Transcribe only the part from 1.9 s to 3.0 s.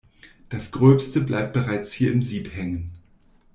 hier im Sieb hängen.